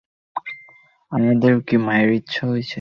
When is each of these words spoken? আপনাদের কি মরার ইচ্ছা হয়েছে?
আপনাদের 1.11 1.53
কি 1.67 1.75
মরার 1.77 2.09
ইচ্ছা 2.11 2.43
হয়েছে? 2.47 2.69